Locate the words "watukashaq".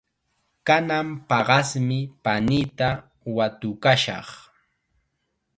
3.35-4.27